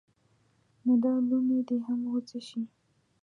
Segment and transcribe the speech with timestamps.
[0.83, 2.61] نو دا لومې دې هم غوڅې شي.